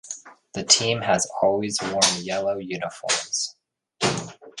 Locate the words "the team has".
0.55-1.29